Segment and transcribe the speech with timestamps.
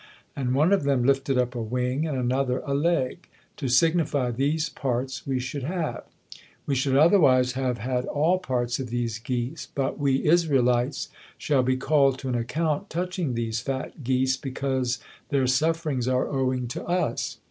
[0.35, 4.67] And one of them lifted up a wing, and another a leg, to signify these
[4.67, 6.05] parts we should have.
[6.65, 11.77] We should otherwise have had all parts of these geese; but we Israelites shall be
[11.77, 14.97] called to an account touching these fat geese, because
[15.29, 17.37] their sufferings are owing to us.